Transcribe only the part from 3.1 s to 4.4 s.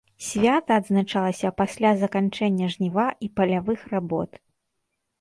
і палявых работ.